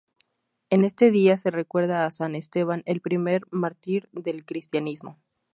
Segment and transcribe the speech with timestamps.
[0.71, 5.19] En este día se recuerda a San Esteban, el primer mártir del cristianismo.